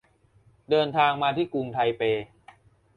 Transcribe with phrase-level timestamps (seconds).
[0.69, 2.01] เดินทางมาที่กรุงไทเป